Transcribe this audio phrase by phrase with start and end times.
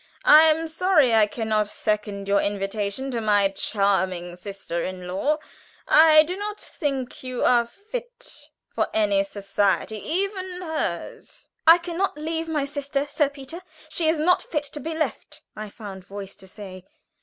[0.25, 5.37] I am sorry I can not second your invitation to my charming sister in law.
[5.87, 12.47] I do not think you fit for any society even hers." "I can not leave
[12.49, 16.47] my sister, Sir Peter; she is not fit to be left," I found voice to
[16.47, 16.83] say.